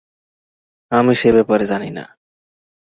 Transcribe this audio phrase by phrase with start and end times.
[0.91, 2.05] আমি সে ব্যাপারে জানি না।